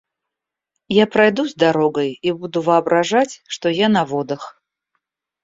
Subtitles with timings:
[0.95, 4.59] Я пройдусь дорогой и буду воображать, что я на водах.